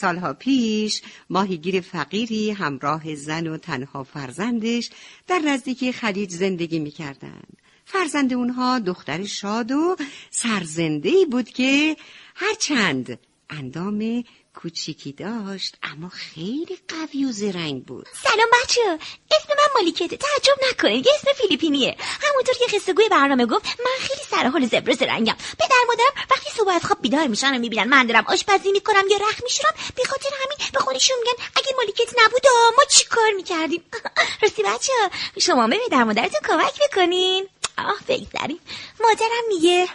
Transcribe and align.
سالها 0.00 0.32
پیش 0.32 1.02
ماهیگیر 1.30 1.80
فقیری 1.80 2.50
همراه 2.50 3.14
زن 3.14 3.46
و 3.46 3.56
تنها 3.56 4.04
فرزندش 4.04 4.90
در 5.26 5.38
نزدیکی 5.38 5.92
خلیج 5.92 6.30
زندگی 6.30 6.78
می‌کردند. 6.78 7.56
فرزند 7.84 8.34
اونها 8.34 8.78
دختر 8.78 9.24
شاد 9.24 9.72
و 9.72 9.96
سرزنده 10.30 11.12
بود 11.30 11.48
که 11.48 11.96
هرچند 12.34 13.18
اندام 13.50 14.24
کوچیکی 14.54 15.12
داشت 15.12 15.76
اما 15.82 16.08
خیلی 16.08 16.78
قوی 16.88 17.24
و 17.24 17.32
زرنگ 17.32 17.84
بود. 17.84 18.06
سلام 18.22 18.48
بچه. 18.62 18.98
اسم 19.30 19.48
من 19.48 19.68
مالیکته 19.74 20.16
تعجب 20.16 20.56
نکنید 20.70 21.06
یه 21.06 21.12
اسم 21.14 21.32
فیلیپینیه. 21.32 21.96
همونطور 21.98 22.54
که 22.54 22.76
قصه 22.76 22.92
گوی 22.92 23.08
برنامه 23.08 23.46
گفت 23.46 23.66
من 23.66 23.98
خیلی 23.98 24.20
سر 24.30 24.48
حال 24.48 24.66
زبر 24.66 24.92
زرنگم. 24.92 25.36
پدر 25.58 25.76
مادرم 25.88 26.26
وقتی 26.30 26.50
صبح 26.50 26.70
از 26.70 26.84
خواب 26.84 27.02
بیدار 27.02 27.26
میشن 27.26 27.56
و 27.56 27.58
می‌بینن 27.58 27.88
من 27.88 28.06
دارم 28.06 28.24
آشپزی 28.26 28.72
می‌کنم 28.72 29.04
یا 29.10 29.16
رخ 29.16 29.42
میشورم 29.42 29.74
به 29.96 30.04
خاطر 30.04 30.30
همین 30.44 30.68
به 30.72 30.80
خودشون 30.80 31.16
میگن 31.18 31.44
اگه 31.56 31.72
مالیکت 31.76 32.14
نبود 32.24 32.42
ما 32.76 32.84
چی 32.90 33.04
کار 33.04 33.30
می‌کردیم؟ 33.36 33.82
راستی 34.42 34.62
بچه 34.62 34.92
شما 35.40 35.66
به 35.66 35.78
در 35.90 36.04
مادرتون 36.04 36.40
کمک 36.48 36.72
می‌کنین؟ 36.82 37.48
آه 37.78 38.00
بگذاریم 38.08 38.60
مادرم 39.00 39.44
میگه 39.48 39.88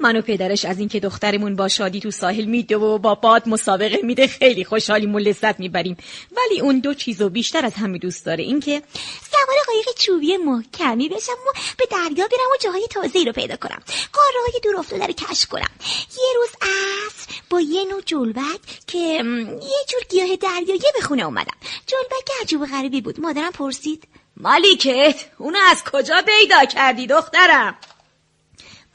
من 0.00 0.16
و 0.16 0.22
پدرش 0.22 0.64
از 0.64 0.78
اینکه 0.78 1.00
دخترمون 1.00 1.56
با 1.56 1.68
شادی 1.68 2.00
تو 2.00 2.10
ساحل 2.10 2.44
میده 2.44 2.76
و 2.76 2.98
با 2.98 3.14
باد 3.14 3.48
مسابقه 3.48 3.98
میده 4.02 4.26
خیلی 4.26 4.64
خوشحالیم 4.64 5.14
و 5.14 5.18
لذت 5.18 5.60
می‌بریم. 5.60 5.96
ولی 6.36 6.60
اون 6.60 6.78
دو 6.78 6.94
چیزو 6.94 7.28
بیشتر 7.28 7.66
از 7.66 7.74
همه 7.74 7.98
دوست 7.98 8.26
داره. 8.26 8.44
اینکه 8.44 8.82
سوار 9.30 9.58
قایق 9.66 9.98
چوبی 9.98 10.36
محکمی 10.36 11.08
بشم 11.08 11.32
و 11.32 11.58
به 11.78 11.86
دریا 11.90 12.28
برم 12.28 12.50
و 12.54 12.56
جاهای 12.60 12.86
تازه‌ای 12.90 13.24
رو 13.24 13.32
پیدا 13.32 13.56
کنم. 13.56 13.82
قاره 14.12 14.38
های 14.50 14.60
دور 14.64 14.76
افتاده 14.76 15.06
رو 15.06 15.12
کشف 15.12 15.48
کنم. 15.48 15.70
یه 16.16 16.34
روز 16.36 16.48
عصر 16.62 17.40
با 17.50 17.60
یه 17.60 17.84
نوع 17.84 18.02
جلبک 18.06 18.60
که 18.86 18.98
یه 18.98 19.84
جور 19.88 20.02
گیاه 20.10 20.36
دریایی 20.36 20.92
به 20.94 21.00
خونه 21.00 21.22
اومدم. 21.22 21.56
جلبک 21.86 22.30
عجوب 22.42 22.66
غریبی 22.66 23.00
بود. 23.00 23.20
مادرم 23.20 23.52
پرسید 23.52 24.08
مالیکت 24.36 25.24
اونو 25.38 25.58
از 25.70 25.84
کجا 25.84 26.22
پیدا 26.26 26.64
کردی 26.64 27.06
دخترم؟ 27.06 27.78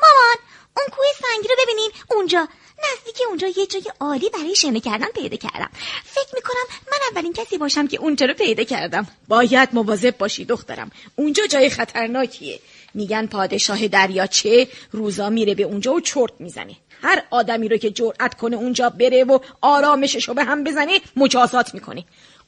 مامان 0.01 0.52
اون 0.77 0.85
کوه 0.91 1.05
سنگی 1.21 1.47
رو 1.47 1.55
ببینین 1.63 1.91
اونجا. 2.11 2.47
نزدیک 2.77 3.21
اونجا 3.27 3.47
یه 3.47 3.65
جای 3.65 3.83
عالی 3.99 4.29
برای 4.29 4.55
شنا 4.55 4.79
کردن 4.79 5.07
پیدا 5.07 5.37
کردم. 5.37 5.69
فکر 6.03 6.35
می‌کنم 6.35 6.77
من 6.91 6.97
اولین 7.11 7.33
کسی 7.33 7.57
باشم 7.57 7.87
که 7.87 7.97
اونجا 7.97 8.25
رو 8.25 8.33
پیدا 8.33 8.63
کردم. 8.63 9.07
باید 9.27 9.69
مواظب 9.73 10.17
باشی 10.17 10.45
دخترم. 10.45 10.91
اونجا 11.15 11.47
جای 11.47 11.69
خطرناکیه. 11.69 12.59
میگن 12.93 13.25
پادشاه 13.25 13.87
دریاچه 13.87 14.67
روزا 14.91 15.29
میره 15.29 15.55
به 15.55 15.63
اونجا 15.63 15.93
و 15.93 15.99
چرت 15.99 16.31
می‌زنه. 16.39 16.75
هر 17.01 17.23
آدمی 17.31 17.69
رو 17.69 17.77
که 17.77 17.89
جرأت 17.89 18.37
کنه 18.37 18.55
اونجا 18.55 18.89
بره 18.89 19.23
و 19.23 19.39
آرامشش 19.61 20.27
رو 20.27 20.33
به 20.33 20.43
هم 20.43 20.63
بزنه 20.63 20.99
مجازات 21.15 21.73
می‌کنه. 21.73 22.03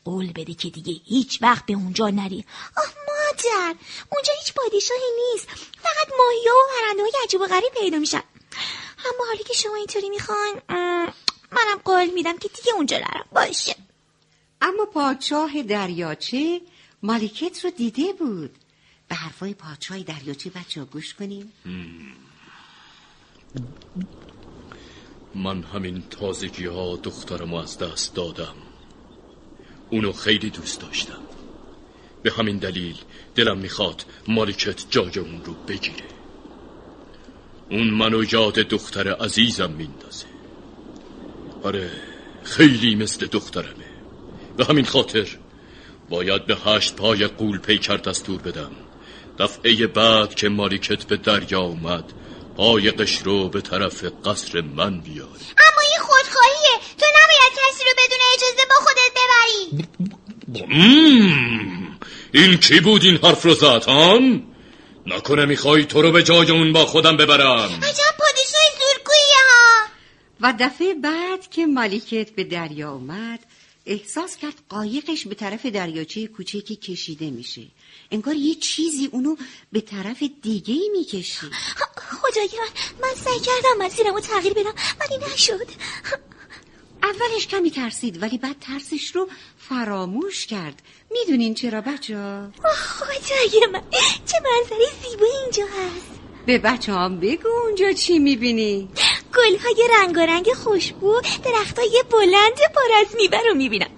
قول 0.06 0.32
بده 0.32 0.54
که 0.54 0.70
دیگه 0.70 1.02
هیچ 1.06 1.42
وقت 1.42 1.66
به 1.66 1.74
اونجا 1.74 2.10
نری. 2.10 2.46
آه 2.78 2.84
مادر 3.08 3.76
اونجا 4.12 4.34
هیچ 4.40 4.54
پادشاهی 4.54 5.12
نیست. 5.34 5.48
فقط 5.82 6.08
ماهی 6.18 6.50
و 6.50 6.54
پرنده 6.80 7.02
های 7.02 7.12
عجیب 7.24 7.42
و 7.42 7.46
غریب 7.46 7.74
پیدا 7.80 7.98
میشن. 7.98 8.24
اما 9.00 9.26
حالی 9.28 9.44
که 9.44 9.54
شما 9.54 9.76
اینطوری 9.76 10.10
می‌خواین 10.10 10.62
منم 11.52 11.78
قول 11.86 12.10
میدم 12.10 12.38
که 12.38 12.48
دیگه 12.48 12.74
اونجا 12.76 12.98
نرم. 12.98 13.26
باشه. 13.32 13.76
اما 14.62 14.86
پادشاه 14.86 15.62
دریاچه 15.62 16.62
مالکت 17.04 17.66
رو 17.66 17.72
دیده 17.72 18.14
بود. 18.14 18.58
به 19.08 19.16
حرفای 19.16 19.54
پادشاه 19.54 20.00
دریاچه 20.00 20.50
بچه 20.50 20.86
گوش 20.86 21.14
کنیم. 21.14 21.54
من 25.36 25.64
همین 25.64 26.04
تازگی 26.10 26.66
ها 26.66 26.96
دخترم 26.96 27.54
از 27.54 27.78
دست 27.78 28.16
دادم. 28.16 28.56
اونو 29.90 30.12
خیلی 30.12 30.50
دوست 30.50 30.82
داشتم. 30.82 31.20
به 32.24 32.32
همین 32.32 32.58
دلیل 32.58 32.96
دلم 33.36 33.58
می‌خواد 33.58 34.06
مالکت 34.28 34.86
جای 34.90 35.20
اون 35.20 35.42
رو 35.46 35.54
بگیره. 35.68 36.06
اون 37.70 37.90
منو 37.90 38.24
یاد 38.34 38.54
دختر 38.54 39.14
عزیزم 39.14 39.72
میندازه. 39.72 40.26
آره 41.64 41.92
خیلی 42.44 42.96
مثل 42.96 43.26
دخترمه. 43.26 43.86
به 44.58 44.66
همین 44.66 44.86
خاطر 44.86 45.28
باید 46.10 46.46
به 46.46 46.56
هشت 46.56 46.96
پای 46.96 47.28
قول 47.28 47.58
پیکر 47.58 47.98
دستور 47.98 48.42
بدم. 48.42 48.72
دفعه 49.40 49.88
بعد 49.88 50.36
که 50.36 50.50
مالکت 50.50 51.06
به 51.06 51.18
دریا 51.18 51.62
اومد 51.62 52.14
قایقش 52.58 53.18
رو 53.18 53.50
به 53.50 53.62
طرف 53.62 54.04
قصر 54.26 54.62
من 54.62 55.02
بیار 55.02 55.40
این 62.34 62.58
کی 62.58 62.80
بود 62.80 63.04
این 63.04 63.18
حرف 63.18 63.46
رو 63.46 63.54
زد؟ 63.54 63.84
نکنه 65.08 65.46
می‌خوای 65.46 65.86
تو 65.86 66.02
رو 66.02 66.12
به 66.12 66.24
جای 66.24 66.52
اون 66.52 66.74
با 66.74 66.86
خودم 66.86 67.18
ببرم. 67.18 67.60
عجب 67.60 68.16
پادشاه 68.18 68.68
زورگویی 68.80 69.34
ها؟ 69.50 69.88
و 70.42 70.54
دفعه 70.60 70.94
بعد 70.94 71.50
که 71.50 71.66
مالیکت 71.66 72.32
به 72.32 72.44
دریا 72.44 72.92
اومد 72.92 73.40
احساس 73.86 74.38
کرد 74.38 74.54
قایقش 74.70 75.28
به 75.28 75.36
طرف 75.36 75.66
دریاچه 75.66 76.28
کوچکی 76.28 76.76
کشیده 76.76 77.30
میشه. 77.30 77.62
انگار 78.12 78.36
یه 78.36 78.56
چیزی 78.56 79.10
اونو 79.12 79.36
به 79.72 79.82
طرف 79.82 80.24
دیگه 80.42 80.74
ای 80.74 80.90
می‌کشه 80.98 81.48
خدای 82.22 82.50
من 82.60 82.68
من 83.02 83.16
سعی 83.16 83.40
کردم 83.40 83.86
مسیرمو 83.86 84.20
تغییر 84.20 84.54
بدم 84.54 84.74
ولی 85.00 85.34
نشد. 85.34 85.68
اولش 87.06 87.48
کمی 87.48 87.72
ترسید 87.72 88.24
ولی 88.24 88.38
بعد 88.38 88.56
ترسش 88.60 89.16
رو 89.16 89.28
فراموش 89.58 90.46
کرد. 90.46 90.82
می‌دونین 91.12 91.54
چرا 91.54 91.82
بچه 91.82 92.16
خدای 92.64 93.68
من 93.74 93.82
چه 94.26 94.38
منظره 94.44 94.88
زیبایی 95.10 95.32
اینجا 95.44 95.64
هست. 95.66 96.20
به 96.46 96.58
بچه 96.58 96.94
هم 96.94 97.20
بگو 97.20 97.50
اونجا 97.66 97.92
چی 97.92 98.20
می‌بینی. 98.20 98.90
گلهای 99.36 99.90
رنگارنگ 100.00 100.54
خوشبو 100.54 101.22
درختای 101.44 102.04
بلند 102.12 102.58
پر 102.76 102.94
از 103.02 103.16
میوه 103.16 103.40
رو 103.48 103.54
می‌بینم. 103.54 103.90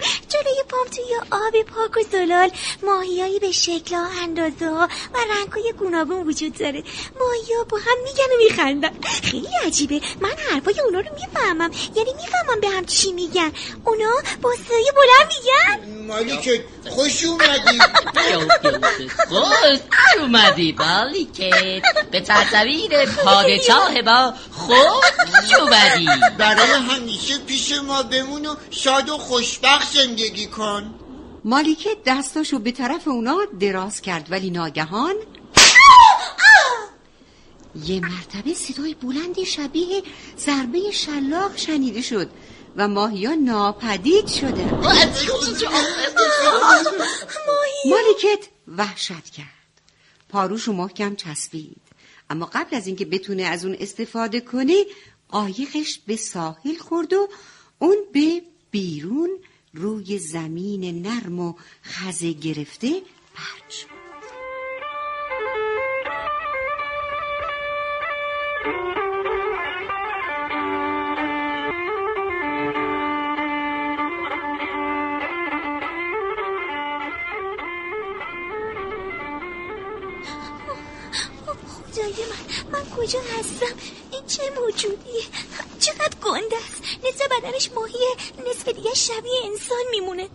جلوی 0.44 0.64
پام 0.70 0.88
توی 0.96 1.16
آب 1.32 1.66
پاک 1.76 1.98
و 1.98 2.10
زلال. 2.12 2.52
ماهیایی 2.84 3.40
به 3.40 3.52
شکل 3.52 3.96
ها 3.96 4.08
اندازه 4.24 4.66
ها 4.66 4.90
و 5.14 5.18
رنگهای 5.18 5.74
گوناگون 5.78 6.28
وجود 6.28 6.58
داره. 6.58 6.84
ماهی 7.20 7.54
ها 7.58 7.64
با 7.64 7.78
هم 7.78 7.98
میگن 8.04 8.34
و 8.34 8.38
میخندن. 8.44 9.02
خیلی 9.24 9.48
عجیبه. 9.66 10.02
من 10.22 10.30
حرفای 10.52 10.80
اونا 10.80 11.00
رو 11.00 11.10
می‌فهمم. 11.14 11.72
یعنی 11.96 12.14
می‌فهمم 12.14 12.60
به 12.62 12.70
هم 12.70 12.86
چی 12.86 13.12
میگن. 13.12 13.52
اونا 13.86 14.12
با 14.42 14.54
صدای 14.68 14.92
بلند 14.96 15.34
میگن. 15.34 16.08
مالیکت 16.08 16.62
خوش 16.90 17.26
اومدی. 17.26 17.80
خوش 19.30 20.22
اومدی 20.22 20.76
مالیکت 20.80 21.84
به 22.12 22.22
تصویر 22.22 23.06
پادشاه 23.06 24.02
با 24.02 24.34
خوش 24.52 25.54
اومدی. 25.60 26.10
برای 26.38 26.72
همیشه 26.72 27.38
پیش 27.38 27.72
ما 27.72 28.04
بمون 28.04 28.46
و 28.46 28.56
شاد 28.72 29.10
و 29.10 29.18
خوشبخت 29.18 29.94
زندگی 29.94 30.27
کن. 30.30 30.96
مالکت 31.46 31.98
دستاشو 32.06 32.60
به 32.60 32.72
طرف 32.72 33.08
اونا 33.08 33.38
دراز 33.60 34.02
کرد 34.02 34.28
ولی 34.32 34.50
ناگهان 34.50 35.16
یه 37.86 38.00
مرتبه 38.00 38.54
صدای 38.54 38.94
بلندی 38.94 39.46
شبیه 39.46 40.04
ضربه 40.38 40.92
شلاق 40.92 41.58
شنیده 41.58 42.02
شد 42.02 42.30
و 42.76 42.88
ماهیا 42.88 43.36
ناپدید 43.36 44.28
شدن 44.28 44.70
مالکت 47.86 48.48
وحشت 48.68 49.30
کرد. 49.30 49.48
پاروشو 50.30 50.74
محکم 50.74 51.16
چسبید. 51.16 51.82
اما 52.30 52.46
قبل 52.46 52.76
از 52.76 52.88
اینکه 52.88 53.06
بتونه 53.06 53.44
از 53.44 53.66
اون 53.66 53.78
استفاده 53.80 54.42
کنه 54.42 54.86
قایقش 55.30 56.00
به 56.08 56.16
ساحل 56.16 56.78
خورد 56.78 57.14
و 57.14 57.28
اون 57.80 57.98
به 58.14 58.42
بیرون 58.72 59.30
روی 59.74 60.20
زمین 60.20 61.02
نرم 61.08 61.40
و 61.40 61.54
خزه 61.84 62.32
گرفته 62.34 63.02
پرد 63.34 63.70
شد. 63.70 63.98
من 81.98 82.80
من 82.80 82.86
کجا 82.96 83.20
هستم؟ 83.40 83.76
چه 84.28 84.44
موجودیه 84.60 85.24
چقدر 85.80 86.18
گنده 86.24 86.56
است. 86.56 86.84
نصف 86.84 87.28
بدنش 87.32 87.72
ماهیه 87.72 88.16
نصف 88.50 88.68
دیگه 88.68 88.94
شبیه 88.94 89.42
انسان 89.46 89.84
میمونه. 89.92 90.30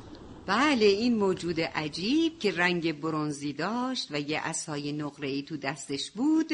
بله 0.46 0.86
این 0.86 1.18
موجود 1.18 1.60
عجیب 1.60 2.38
که 2.38 2.52
رنگ 2.52 3.00
برونزی 3.00 3.52
داشت 3.52 4.08
و 4.10 4.20
یه 4.20 4.40
عصای 4.40 4.92
نقره‌ای 4.92 5.42
تو 5.42 5.56
دستش 5.56 6.10
بود 6.10 6.52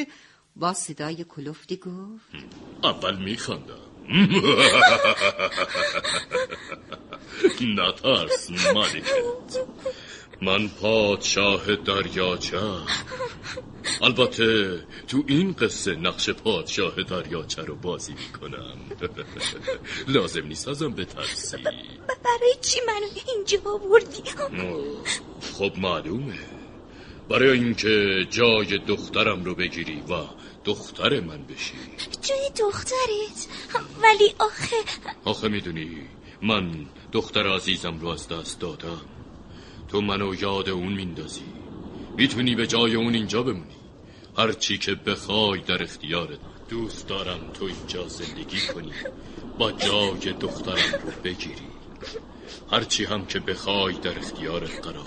با 0.56 0.72
صدای 0.72 1.24
کلفتی 1.24 1.76
گفت. 1.76 2.44
اول 2.84 3.16
میخواندم 3.16 3.88
نترس 7.60 8.50
ملکت 8.50 9.58
من 10.42 10.68
پادشاه 10.68 11.76
دریاچه. 11.76 12.60
البته 14.02 14.78
تو 15.08 15.24
این 15.26 15.52
قصه 15.52 15.96
نقش 15.96 16.30
پادشاه 16.30 17.02
دریاچه 17.02 17.62
رو 17.62 17.76
بازی 17.76 18.12
می‌کنم. 18.12 18.76
لازم 20.14 20.46
نیست 20.46 20.68
ازم 20.68 20.92
بترسی. 20.92 21.56
برای 22.24 22.54
چی 22.62 22.80
منو 22.86 23.06
اینجا 23.34 23.58
آوردی؟ 23.70 24.22
خب 25.52 25.72
معلومه. 25.78 26.38
برای 27.28 27.50
اینکه 27.50 28.26
جای 28.30 28.78
دخترم 28.78 29.44
رو 29.44 29.54
بگیری 29.54 30.00
و 30.00 30.24
دختر 30.64 31.20
من 31.20 31.42
بشی. 31.42 31.74
جای 32.22 32.50
دخترت؟ 32.58 33.48
ولی 34.02 34.34
آخه 34.38 34.76
آخه 35.24 35.48
می‌دونی 35.48 35.96
من 36.42 36.86
دختر 37.12 37.54
عزیزم 37.54 37.98
رو 38.00 38.08
از 38.08 38.28
دست 38.28 38.60
دادم. 38.60 39.00
تو 39.88 40.00
منو 40.00 40.34
یاد 40.34 40.68
اون 40.68 40.92
میندازی. 40.92 41.42
می‌تونی 42.16 42.54
به 42.54 42.66
جای 42.66 42.94
اون 42.94 43.14
اینجا 43.14 43.42
بمونی. 43.42 43.77
هر 44.38 44.52
چی 44.52 44.78
که 44.78 44.94
بخوای 44.94 45.60
در 45.60 45.82
اختیارت 45.82 46.38
دوست 46.68 47.08
دارم 47.08 47.50
تو 47.54 47.64
اینجا 47.64 48.08
زندگی 48.08 48.60
کنی. 48.74 48.92
با 49.58 49.72
جای 49.72 50.32
دخترم 50.40 51.00
رو 51.02 51.10
بگیری. 51.24 51.68
هرچی 52.72 53.04
هم 53.04 53.26
که 53.26 53.40
بخوای 53.40 53.94
در 53.94 54.18
اختیارت 54.18 54.86
قرار 54.86 55.06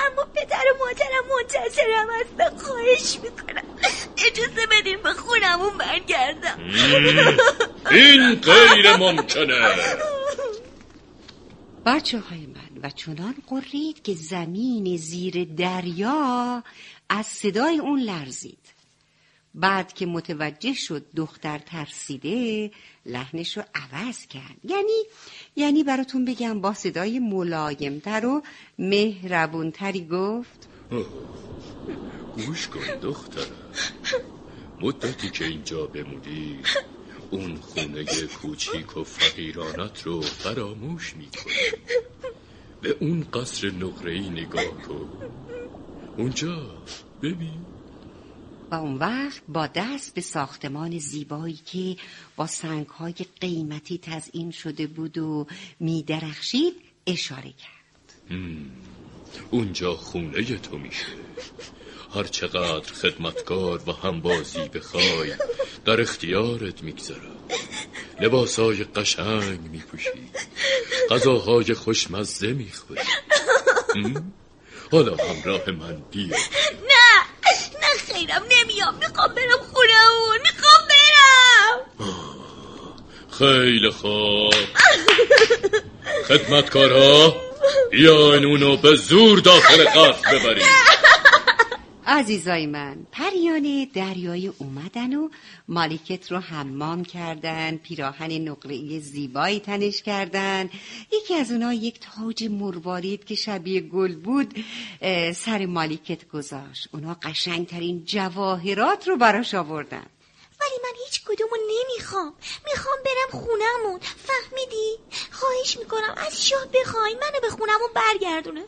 اما 0.00 0.24
پدر 0.34 0.64
و 0.72 0.78
مادرم 0.78 1.24
منتظرم 1.36 2.08
از 2.20 2.62
خواهش 2.62 3.18
می‌کنم. 3.22 3.64
اجازه 4.26 4.66
بدین 4.70 5.02
به 5.02 5.12
خونمون 5.12 5.78
برگردم. 5.78 6.58
این 7.90 8.34
غیر 8.34 8.96
ممکنه. 8.96 9.76
بچه 11.86 12.18
های 12.18 12.46
من 12.46 12.82
و 12.82 12.90
چنان 12.90 13.34
قرید 13.48 14.02
که 14.02 14.14
زمین 14.14 14.96
زیر 14.96 15.44
دریا 15.44 16.62
از 17.14 17.26
صدای 17.26 17.78
اون 17.78 18.00
لرزید. 18.00 18.58
بعد 19.54 19.92
که 19.92 20.06
متوجه 20.06 20.74
شد 20.74 21.06
دختر 21.16 21.58
ترسیده 21.58 22.70
لحنش 23.06 23.56
رو 23.56 23.62
عوض 23.74 24.26
کرد. 24.26 24.56
یعنی 24.64 25.02
یعنی 25.56 25.84
براتون 25.84 26.24
بگم 26.24 26.60
با 26.60 26.74
صدای 26.74 27.18
ملایمتر 27.18 28.26
و 28.26 28.42
مهربونتری 28.78 30.06
گفت 30.06 30.68
گوش 32.36 32.68
کن 32.68 32.98
دخترم 33.02 33.72
مدتی 34.80 35.30
که 35.30 35.44
اینجا 35.44 35.86
بمونی 35.86 36.58
اون 37.30 37.56
خونه 37.56 38.04
کوچیک 38.26 38.96
و 38.96 39.04
فقیرانت 39.04 40.02
رو 40.02 40.20
فراموش 40.20 41.16
می‌کنی. 41.16 41.54
به 42.80 42.96
اون 43.00 43.26
قصر 43.32 43.70
نقرهی 43.70 44.30
نگاه 44.30 44.64
کن. 44.64 45.08
اونجا 46.16 46.82
ببین. 47.22 47.66
و 48.70 48.74
اون 48.74 48.96
وقت 48.96 49.42
با 49.48 49.66
دست 49.66 50.14
به 50.14 50.20
ساختمان 50.20 50.98
زیبایی 50.98 51.60
که 51.66 51.96
با 52.36 52.46
سنگهای 52.46 53.14
قیمتی 53.40 53.98
تزئین 53.98 54.50
شده 54.50 54.86
بود 54.86 55.18
و 55.18 55.46
میدرخشید 55.80 56.74
اشاره 57.06 57.52
کرد. 57.52 58.38
اونجا 59.50 59.94
خونه 59.94 60.42
تو 60.58 60.78
میشه. 60.78 61.06
هر 62.14 62.24
چقدر 62.24 62.92
خدمتکار 62.92 63.82
و 63.88 63.92
همبازی 63.92 64.68
بخوای 64.68 65.34
در 65.84 66.00
اختیارت 66.00 66.82
می‌گذارم. 66.82 67.36
لباسای 68.20 68.84
قشنگ 68.84 69.60
میپوشی. 69.60 70.30
غذاهای 71.10 71.74
خوشمزه 71.74 72.52
می‌خوری. 72.52 73.00
حالا 74.92 75.16
همراه 75.16 75.70
من 75.70 76.02
بیا. 76.10 76.36
نه 76.88 77.12
نه 77.80 77.88
خیرم 78.12 78.42
نمیام. 78.50 78.94
می‌خوام 78.94 79.34
برم 79.34 79.58
خونمون 79.72 80.40
می‌خوام 80.42 80.88
برم. 80.88 81.78
خیلی 83.38 83.90
خوب. 83.90 84.54
خدمتکارها 86.28 87.36
بیاین 87.90 88.44
اونو 88.44 88.76
به 88.76 88.96
زور 88.96 89.38
داخل 89.38 89.84
قصر 89.84 90.38
ببرید 90.38 90.64
عزیزای 92.06 92.66
من 92.66 92.96
پریان 93.12 93.86
دریای 93.94 94.48
اومدن 94.48 95.14
و 95.14 95.28
مالکت 95.68 96.32
رو 96.32 96.38
حمام 96.38 97.04
کردن 97.04 97.76
پیراهن 97.76 98.32
نقره 98.32 98.98
زیبایی 98.98 99.60
تنش 99.60 100.02
کردن. 100.02 100.70
یکی 101.12 101.34
از 101.34 101.52
اونا 101.52 101.72
یک 101.72 102.00
تاج 102.00 102.44
مروارید 102.44 103.24
که 103.24 103.34
شبیه 103.34 103.80
گل 103.80 104.14
بود 104.14 104.54
سر 105.34 105.66
مالکت 105.66 106.28
گذاشت. 106.28 106.88
اونا 106.92 107.16
قشنگترین 107.22 108.04
جواهرات 108.04 109.08
رو 109.08 109.16
براش 109.16 109.54
آوردن. 109.54 110.06
ولی 110.62 110.80
من 110.82 111.04
هیچ 111.04 111.22
کدومو 111.24 111.56
نمی‌خوام. 111.56 112.34
می‌خوام 112.66 112.96
برم 113.04 113.40
خونمون 113.40 114.00
فهمیدی؟ 114.00 114.98
خواهش 115.30 115.78
می‌کنم. 115.78 116.14
از 116.16 116.46
شاه 116.48 116.66
بخوای. 116.66 117.14
منو 117.14 117.40
به 117.42 117.50
خونمون 117.50 117.88
برگردونه. 117.94 118.64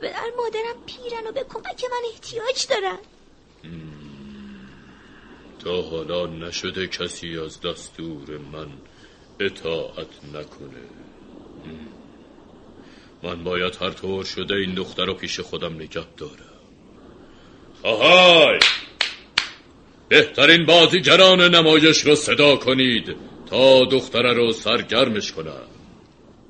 در 0.00 0.30
مادرم 0.36 0.84
پیرن 0.86 1.26
و 1.26 1.32
به 1.32 1.44
کمک 1.44 1.84
من 1.84 2.02
احتیاج 2.12 2.66
دارن. 2.66 2.98
تا 5.64 5.82
حالا 5.82 6.26
نشده 6.26 6.86
کسی 6.86 7.38
از 7.38 7.60
دستور 7.60 8.38
من 8.52 8.68
اطاعت 9.40 10.24
نکنه. 10.34 10.82
من 13.22 13.44
باید 13.44 13.76
هر 13.82 13.90
طور 13.90 14.24
شده 14.24 14.54
این 14.54 14.74
دختر 14.74 15.04
رو 15.04 15.14
پیش 15.14 15.40
خودم 15.40 15.74
نگه 15.74 16.06
دارم. 16.16 16.60
آهای! 17.82 18.58
بهترین 20.08 20.66
بازیگران 20.66 21.54
نمایش 21.54 22.00
رو 22.00 22.14
صدا 22.14 22.56
کنید 22.56 23.16
تا 23.50 23.84
دختره 23.84 24.32
رو 24.32 24.52
سرگرمش 24.52 25.32
کنم 25.32 25.62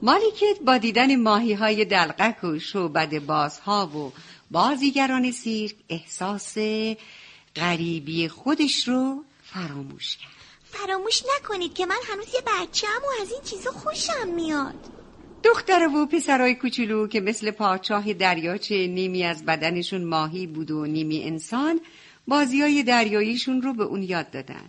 مالکت 0.03 0.61
با 0.67 0.79
دیدن 0.79 1.17
ماهی 1.17 1.53
های 1.53 1.85
دلقک 1.85 2.45
و 2.45 2.59
شعبد 2.59 3.19
بازها 3.19 3.87
و 3.87 4.13
بازیگران 4.51 5.31
سیرک 5.31 5.75
احساس 5.89 6.59
غریبی 7.57 8.29
خودش 8.29 8.89
رو 8.89 9.25
فراموش 9.43 10.17
کرد. 10.17 10.31
فراموش 10.65 11.23
نکنید 11.37 11.75
که 11.75 11.87
من 11.87 11.99
هنوز 12.09 12.35
یه 12.35 12.41
بچه 12.41 12.87
و 12.87 13.23
از 13.23 13.33
این 13.33 13.41
چیزا 13.45 13.71
خوشم 13.71 14.29
میاد. 14.35 14.75
دختر 15.45 15.89
و 15.97 16.07
پسرای 16.07 16.55
کوچولو 16.55 17.07
که 17.07 17.21
مثل 17.21 17.51
پاچاه 17.51 18.13
دریاچه 18.13 18.87
نیمی 18.87 19.25
از 19.25 19.45
بدنشون 19.45 20.05
ماهی 20.05 20.47
بود 20.47 20.71
و 20.71 20.87
نیمی 20.87 21.23
انسان 21.23 21.81
بازی 22.29 22.61
های 22.61 22.83
دریاییشون 22.83 23.63
رو 23.63 23.75
به 23.75 23.85
اون 23.85 24.03
یاد 24.03 24.31
دادن. 24.31 24.65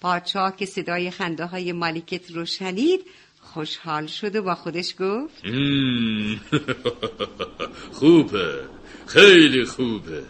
پادشاه 0.00 0.56
که 0.56 0.66
صدای 0.66 1.10
خنده 1.10 1.44
های 1.44 1.72
مالکت 1.72 2.30
رو 2.30 2.44
شنید 2.44 3.00
خوشحال 3.40 4.06
شد 4.06 4.36
و 4.36 4.42
با 4.42 4.54
خودش 4.54 4.94
گفت 5.00 5.42
خوبه 7.92 8.60
خیلی 9.06 9.64
خوبه. 9.64 10.22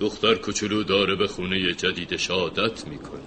دختر 0.00 0.34
کوچولو 0.34 0.82
داره 0.82 1.16
به 1.16 1.26
خونه 1.26 1.72
جدید 1.72 2.16
شادت 2.16 2.88
می‌کنه. 2.88 3.20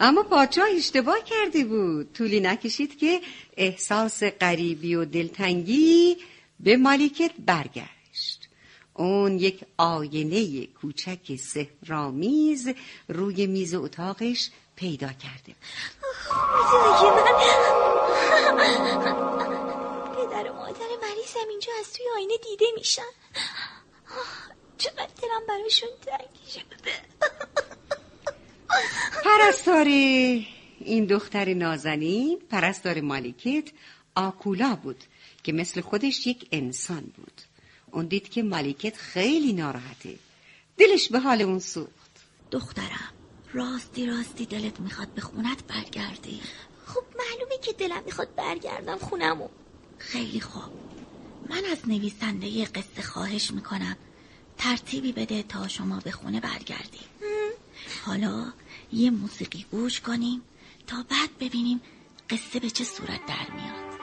اما 0.00 0.22
پادشاه 0.22 0.66
اشتباه 0.76 1.18
کرده 1.24 1.64
بود. 1.64 2.12
طولی 2.12 2.40
نکشید 2.40 2.98
که 2.98 3.20
احساس 3.56 4.22
غریبی 4.22 4.94
و 4.94 5.04
دلتنگی 5.04 6.16
به 6.60 6.76
مالکت 6.76 7.30
برگشت. 7.46 7.93
اون 8.94 9.38
یک 9.38 9.64
آینه 9.76 10.66
کوچک 10.66 11.36
سهرامیز 11.36 12.68
روی 13.08 13.46
میز 13.46 13.74
اتاقش 13.74 14.50
پیدا 14.76 15.08
کرده. 15.08 15.54
پدر 20.16 20.50
و 20.50 20.54
مادر 20.54 20.88
مریضم 21.02 21.48
اینجا 21.50 21.72
از 21.80 21.92
توی 21.92 22.06
آینه 22.16 22.34
دیده 22.36 22.66
میشن. 22.76 23.02
چقدر 24.78 25.10
دلم 25.22 25.46
براشون 25.48 25.88
تنگ 26.06 26.28
شده 26.48 26.92
پرستار 29.24 29.86
این 29.86 31.04
دختر 31.04 31.54
نازنین 31.54 32.38
پرستار 32.50 33.00
مالکت 33.00 33.64
آکولا 34.14 34.78
بود 34.82 35.04
که 35.42 35.52
مثل 35.52 35.80
خودش 35.80 36.26
یک 36.26 36.48
انسان 36.52 37.12
بود. 37.16 37.53
اون 37.94 38.06
دید 38.06 38.28
که 38.28 38.42
مالکت 38.42 38.96
خیلی 38.96 39.52
ناراحته. 39.52 40.18
دلش 40.78 41.08
به 41.08 41.18
حال 41.20 41.42
اون 41.42 41.58
سوخت. 41.58 42.10
دخترم 42.50 43.12
راستی 43.52 44.06
راستی 44.06 44.46
دلت 44.46 44.80
می‌خواد 44.80 45.08
به 45.14 45.20
خونت 45.20 45.66
برگردی. 45.66 46.40
خب 46.86 47.02
معلومه 47.18 47.58
که 47.62 47.72
دلم 47.72 48.02
می‌خواد 48.06 48.34
برگردم 48.34 48.98
خونمو. 48.98 49.48
خیلی 49.98 50.40
خوب. 50.40 50.62
من 51.50 51.62
از 51.72 51.88
نویسنده 51.88 52.64
قصه 52.64 53.02
خواهش 53.02 53.50
می‌کنم. 53.50 53.96
ترتیبی 54.58 55.12
بده 55.12 55.42
تا 55.42 55.68
شما 55.68 56.00
به 56.04 56.10
خونه 56.10 56.40
برگردیم. 56.40 57.08
حالا 58.04 58.52
یه 58.92 59.10
موسیقی 59.10 59.66
گوش 59.70 60.00
کنیم 60.00 60.42
تا 60.86 61.04
بعد 61.08 61.30
ببینیم 61.40 61.80
قصه 62.30 62.60
به 62.60 62.70
چه 62.70 62.84
صورت 62.84 63.26
در 63.26 63.50
میاد. 63.54 63.93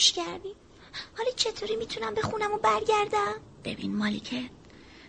کم 0.00 0.06
گوش 0.06 0.12
کردیم 0.12 0.54
حالا 1.16 1.30
چطوری 1.36 1.76
می‌تونم 1.76 2.14
به 2.14 2.22
خونم 2.22 2.52
و 2.52 2.58
برگردم؟ 2.58 3.34
ببین 3.64 3.96
مالکه 3.96 4.50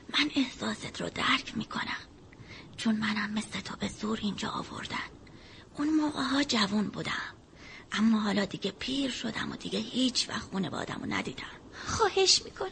من 0.09 0.31
احساست 0.35 1.01
رو 1.01 1.09
درک 1.09 1.57
می‌کنم. 1.57 1.97
چون 2.77 2.95
منم 2.95 3.33
مثل 3.33 3.59
تو 3.59 3.75
به 3.79 3.87
زور 3.87 4.19
اینجا 4.21 4.49
آوردن. 4.49 5.09
اون 5.77 5.89
موقع 5.89 6.21
ها 6.21 6.43
جوون 6.43 6.87
بودم. 6.87 7.35
اما 7.91 8.19
حالا 8.19 8.45
دیگه 8.45 8.71
پیر 8.71 9.11
شدم 9.11 9.51
و 9.51 9.55
دیگه 9.55 9.79
هیچ 9.79 10.29
وقت 10.29 10.41
خونه 10.41 10.69
بادم 10.69 10.99
و 11.03 11.05
ندیدم. 11.05 11.55
خواهش 11.87 12.41
می‌کنم. 12.45 12.69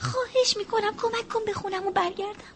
خواهش 0.00 0.56
می‌کنم 0.56 0.96
کمک 0.96 1.28
کن 1.28 1.44
به 1.46 1.52
خونم 1.52 1.86
و 1.86 1.90
برگردم. 1.90 2.52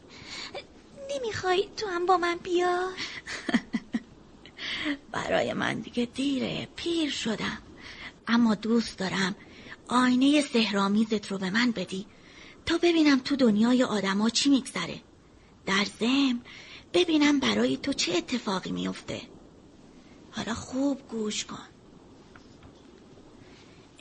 نمی‌خوای 1.10 1.68
تو 1.76 1.86
هم 1.86 2.06
با 2.06 2.16
من 2.16 2.36
بیا 2.36 2.90
برای 5.12 5.52
من 5.52 5.80
دیگه 5.80 6.04
دیره 6.04 6.68
پیر 6.76 7.10
شدم. 7.10 7.62
اما 8.28 8.54
دوست 8.54 8.98
دارم 8.98 9.34
آینه 9.88 10.40
سهرامیزت 10.40 11.30
رو 11.30 11.38
به 11.38 11.50
من 11.50 11.70
بدی. 11.70 12.06
تا 12.66 12.78
ببینم 12.78 13.18
تو 13.18 13.36
دنیای 13.36 13.82
آدما 13.82 14.30
چی 14.30 14.50
میگذره. 14.50 15.00
در 15.66 15.86
ضمن 16.00 16.40
ببینم 16.92 17.40
برای 17.40 17.76
تو 17.76 17.92
چه 17.92 18.16
اتفاقی 18.16 18.72
میفته 18.72 19.20
حالا 20.30 20.54
خوب 20.54 21.08
گوش 21.08 21.44
کن. 21.44 21.68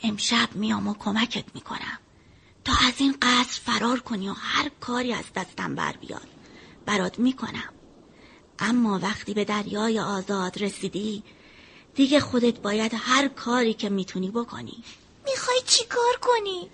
امشب 0.02 0.48
میام 0.54 0.88
و 0.88 0.94
کمکت 0.94 1.44
می‌کنم. 1.54 1.98
تا 2.64 2.72
از 2.88 2.94
این 2.98 3.14
قصر 3.22 3.60
فرار 3.64 4.00
کنی 4.00 4.28
و 4.28 4.32
هر 4.32 4.70
کاری 4.80 5.12
از 5.12 5.24
دستم 5.36 5.74
بر 5.74 5.92
بیاد. 5.92 6.28
برات 6.86 7.18
می‌کنم. 7.18 7.72
اما 8.58 8.98
وقتی 8.98 9.34
به 9.34 9.44
دریای 9.44 10.00
آزاد 10.00 10.62
رسیدی 10.62 11.22
دیگه 11.96 12.20
خودت 12.20 12.60
باید 12.60 12.92
هر 12.94 13.28
کاری 13.28 13.74
که 13.74 13.88
می‌تونی 13.88 14.30
بکنی. 14.30 14.84
می‌خوای 15.24 15.60
چی 15.66 15.84
کار 15.84 16.16
کنی؟ 16.20 16.70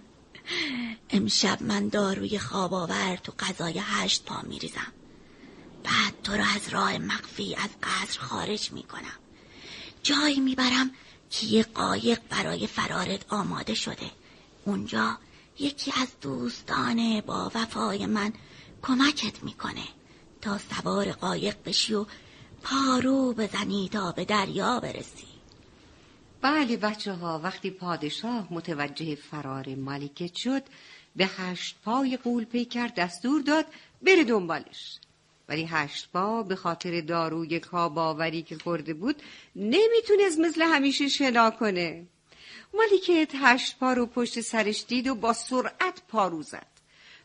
امشب 1.10 1.62
من 1.62 1.88
داروی 1.88 2.38
خواب 2.38 2.74
آور 2.74 3.16
تو 3.16 3.32
غذای 3.38 3.80
هشت 3.84 4.24
پا 4.24 4.42
میریزم. 4.42 4.92
بعد 5.84 6.22
تو 6.22 6.32
رو 6.32 6.44
از 6.54 6.68
راه 6.68 6.98
مخفی 6.98 7.54
از 7.54 7.70
قصر 7.82 8.20
خارج 8.20 8.72
می‌کنم. 8.72 9.18
جایی 10.02 10.40
می‌برم 10.40 10.90
که 11.30 11.46
یه 11.46 11.62
قایق 11.62 12.20
برای 12.30 12.66
فرارت 12.66 13.32
آماده 13.32 13.74
شده. 13.74 14.10
اونجا 14.64 15.18
یکی 15.58 15.92
از 16.00 16.08
دوستان 16.20 17.20
با 17.20 17.52
وفای 17.54 18.06
من 18.06 18.32
کمکت 18.82 19.42
می‌کنه 19.42 19.84
تا 20.40 20.58
سوار 20.58 21.12
قایق 21.12 21.56
بشی 21.64 21.94
و 21.94 22.06
پارو 22.64 23.32
بزنی 23.32 23.88
تا 23.92 24.12
به 24.12 24.24
دریا 24.24 24.80
برسی. 24.80 25.26
بله 26.40 26.76
بچه 26.76 27.12
ها 27.12 27.40
وقتی 27.44 27.70
پادشاه 27.70 28.48
متوجه 28.50 29.14
فرار 29.14 29.68
ملکت 29.68 30.34
شد 30.34 30.62
به 31.16 31.26
هشت 31.26 31.76
پای 31.84 32.16
قول 32.16 32.44
پیکر 32.44 32.86
دستور 32.86 33.42
داد 33.42 33.66
بره 34.02 34.24
دنبالش. 34.24 34.98
ولی 35.48 35.64
هشت 35.64 36.08
پا 36.12 36.42
به 36.42 36.56
خاطر 36.56 37.00
داروی 37.00 37.60
کاباوری 37.60 38.42
که 38.42 38.58
خورده 38.58 38.94
بود 38.94 39.22
نمی‌تونست 39.56 40.38
مثل 40.38 40.62
همیشه 40.62 41.08
شنا 41.08 41.50
کنه. 41.50 42.06
ملکت 42.74 43.32
هشت 43.34 43.78
پا 43.78 43.92
رو 43.92 44.06
پشت 44.06 44.40
سرش 44.40 44.84
دید 44.88 45.06
و 45.06 45.14
با 45.14 45.32
سرعت 45.32 46.02
پارو 46.08 46.42
زد. 46.42 46.66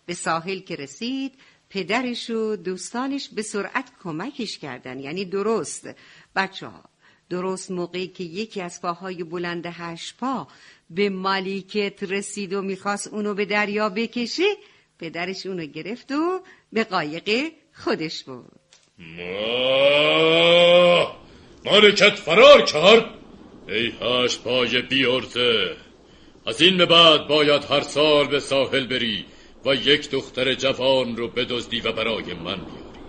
به 0.05 0.13
ساحل 0.13 0.59
که 0.59 0.75
رسید 0.75 1.33
پدرش 1.69 2.29
و 2.29 2.55
دوستانش 2.55 3.29
به 3.29 3.41
سرعت 3.41 3.91
کمکش 4.03 4.57
کردن. 4.57 4.99
یعنی 4.99 5.25
درست. 5.25 5.89
بچه 6.35 6.67
ها 6.67 6.83
درست 7.29 7.71
موقعی 7.71 8.07
که 8.07 8.23
یکی 8.23 8.61
از 8.61 8.81
پاهای 8.81 9.23
بلند 9.23 9.65
هشت 9.65 10.17
پا 10.17 10.47
به 10.89 11.09
مالیکت 11.09 12.03
رسید 12.03 12.53
و 12.53 12.61
می‌خواست 12.61 13.07
اونو 13.07 13.33
به 13.33 13.45
دریا 13.45 13.89
بکشه 13.89 14.43
پدرش 14.99 15.45
اونو 15.45 15.65
گرفت 15.65 16.11
و 16.11 16.41
به 16.73 16.83
قایق 16.83 17.51
خودش 17.73 18.23
بود 18.23 18.51
ما 18.99 19.29
مالکت 21.65 22.15
فرار 22.15 22.61
کرد! 22.61 23.05
ای 23.67 23.93
هشت 24.01 24.43
پای 24.43 24.81
بیارزه! 24.81 25.75
از 26.45 26.61
این 26.61 26.77
به 26.77 26.85
بعد 26.85 27.27
باید 27.27 27.63
هر 27.63 27.81
سال 27.81 28.27
به 28.27 28.39
ساحل 28.39 28.87
بری 28.87 29.25
و 29.65 29.75
یک 29.75 30.09
دختر 30.09 30.53
جوان 30.53 31.17
رو 31.17 31.27
بدزدی 31.27 31.79
و 31.79 31.91
برای 31.91 32.33
من 32.33 32.55
بیاری 32.55 32.99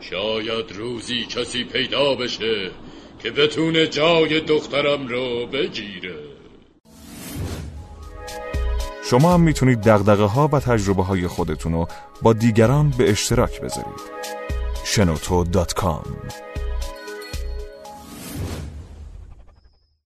شاید 0.00 0.72
روزی 0.72 1.24
کسی 1.24 1.64
پیدا 1.64 2.14
بشه 2.14 2.70
که 3.18 3.30
بتونه 3.30 3.86
جای 3.86 4.40
دخترم 4.40 5.06
رو 5.06 5.46
بگیره 5.46 6.14
شما 9.10 9.34
هم 9.34 9.40
می‌تونید 9.40 9.80
دقدقه 9.80 10.24
ها 10.24 10.48
و 10.52 10.60
تجربه 10.60 11.02
های 11.02 11.26
خودتون 11.26 11.72
رو 11.72 11.88
با 12.22 12.32
دیگران 12.32 12.90
به 12.98 13.10
اشتراک 13.10 13.60
بذارید. 13.60 14.00
شنوتو 14.84 15.44